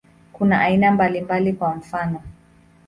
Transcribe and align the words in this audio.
Kuna 0.33 0.61
aina 0.61 0.91
mbalimbali, 0.91 1.53
kwa 1.53 1.75
mfano. 1.75 2.21